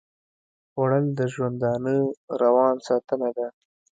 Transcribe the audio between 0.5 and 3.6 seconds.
خوړل د ژوندانه روان ساتنه ده